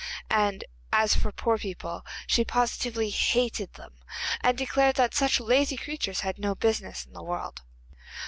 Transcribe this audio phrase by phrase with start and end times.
[0.31, 3.93] And as for poor people she positively hated them,
[4.41, 7.61] and declared that such lazy creatures had no business in the world.